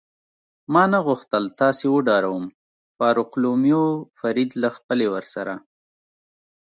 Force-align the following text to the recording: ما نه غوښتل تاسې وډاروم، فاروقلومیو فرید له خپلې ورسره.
ما 0.73 0.83
نه 0.93 0.99
غوښتل 1.07 1.43
تاسې 1.59 1.85
وډاروم، 1.91 2.45
فاروقلومیو 2.97 3.85
فرید 4.19 4.51
له 4.61 4.69
خپلې 4.77 5.07
ورسره. 5.13 5.53